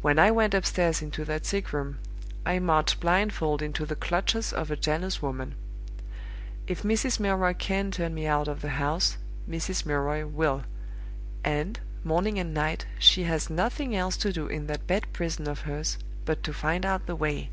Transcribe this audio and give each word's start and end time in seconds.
When 0.00 0.18
I 0.18 0.32
went 0.32 0.54
upstairs 0.54 1.02
into 1.02 1.24
that 1.26 1.44
sickroom, 1.46 2.00
I 2.44 2.58
marched 2.58 2.98
blindfold 2.98 3.62
into 3.62 3.86
the 3.86 3.94
clutches 3.94 4.52
of 4.52 4.72
a 4.72 4.76
jealous 4.76 5.22
woman. 5.22 5.54
If 6.66 6.82
Mrs. 6.82 7.20
Milroy 7.20 7.54
can 7.54 7.92
turn 7.92 8.12
me 8.12 8.26
out 8.26 8.48
of 8.48 8.60
the 8.60 8.70
house, 8.70 9.18
Mrs. 9.48 9.86
Milroy 9.86 10.26
will; 10.26 10.64
and, 11.44 11.78
morning 12.02 12.40
and 12.40 12.52
night, 12.52 12.86
she 12.98 13.22
has 13.22 13.48
nothing 13.48 13.94
else 13.94 14.16
to 14.16 14.32
do 14.32 14.48
in 14.48 14.66
that 14.66 14.88
bed 14.88 15.06
prison 15.12 15.46
of 15.46 15.60
hers 15.60 15.96
but 16.24 16.42
to 16.42 16.52
find 16.52 16.84
out 16.84 17.06
the 17.06 17.14
way. 17.14 17.48